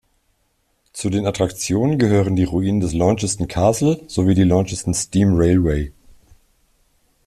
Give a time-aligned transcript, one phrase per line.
[0.93, 5.91] Zu den Attraktionen gehören die Ruinen des Launceston Castle sowie die Launceston Steam Railway.